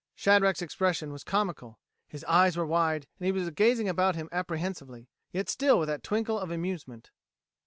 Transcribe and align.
Shadrack's 0.15 0.63
expression 0.63 1.11
was 1.11 1.23
comical: 1.23 1.77
his 2.07 2.23
eyes 2.23 2.57
were 2.57 2.65
wide 2.65 3.05
and 3.19 3.27
he 3.27 3.31
was 3.31 3.47
gazing 3.51 3.87
about 3.87 4.15
him 4.15 4.29
apprehensively, 4.31 5.09
yet 5.31 5.47
still 5.47 5.77
with 5.77 5.89
that 5.89 6.01
twinkle 6.01 6.39
of 6.39 6.49
amusement. 6.49 7.11